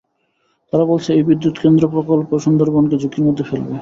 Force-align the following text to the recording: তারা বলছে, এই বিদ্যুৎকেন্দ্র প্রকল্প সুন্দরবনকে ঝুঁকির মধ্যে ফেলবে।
তারা 0.73 0.85
বলছে, 0.85 1.09
এই 1.13 1.23
বিদ্যুৎকেন্দ্র 1.23 1.83
প্রকল্প 1.87 2.29
সুন্দরবনকে 2.37 2.95
ঝুঁকির 2.97 3.23
মধ্যে 3.23 3.43
ফেলবে। 3.43 3.69